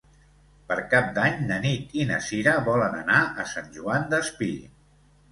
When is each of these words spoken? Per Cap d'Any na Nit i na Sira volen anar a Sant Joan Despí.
Per 0.69 0.75
Cap 0.93 1.09
d'Any 1.17 1.35
na 1.49 1.59
Nit 1.65 1.91
i 1.99 2.05
na 2.11 2.17
Sira 2.27 2.55
volen 2.69 2.95
anar 3.01 3.19
a 3.43 3.45
Sant 3.51 3.67
Joan 3.77 4.07
Despí. 4.15 4.49